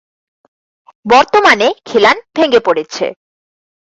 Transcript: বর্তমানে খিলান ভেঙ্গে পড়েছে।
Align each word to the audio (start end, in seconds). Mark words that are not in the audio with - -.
বর্তমানে 1.05 1.67
খিলান 1.85 2.17
ভেঙ্গে 2.35 2.59
পড়েছে। 2.59 3.05